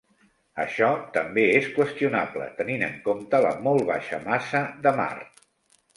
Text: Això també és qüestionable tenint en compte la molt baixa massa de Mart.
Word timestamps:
Això 0.61 0.87
també 1.17 1.43
és 1.57 1.67
qüestionable 1.75 2.47
tenint 2.61 2.85
en 2.89 2.97
compte 3.09 3.45
la 3.47 3.55
molt 3.69 3.87
baixa 3.93 4.21
massa 4.29 4.63
de 4.87 4.99
Mart. 5.03 5.47